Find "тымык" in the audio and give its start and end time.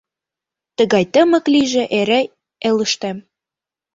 1.13-1.45